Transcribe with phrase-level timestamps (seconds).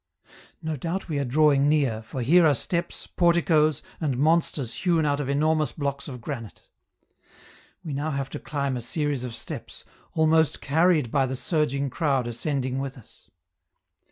[0.63, 5.19] No doubt we are drawing near, for here are steps, porticoes and monsters hewn out
[5.19, 6.63] of enormous blocks of granite.
[7.83, 12.27] We now have to climb a series of steps, almost carried by the surging crowd
[12.27, 13.29] ascending with us.